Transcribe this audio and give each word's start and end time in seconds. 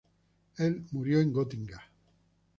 Él 0.57 0.83
murió 0.93 1.19
en 1.21 1.31
Gotinga. 1.31 1.79